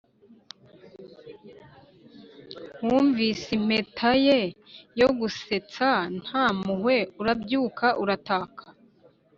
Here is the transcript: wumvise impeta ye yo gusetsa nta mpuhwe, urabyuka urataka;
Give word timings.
wumvise 2.85 3.47
impeta 3.57 4.11
ye 4.25 4.39
yo 4.99 5.09
gusetsa 5.19 5.89
nta 6.21 6.45
mpuhwe, 6.57 6.97
urabyuka 7.21 7.87
urataka; 8.03 8.65